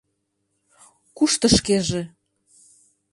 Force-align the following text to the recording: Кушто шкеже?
Кушто 1.17 1.45
шкеже? 1.57 2.01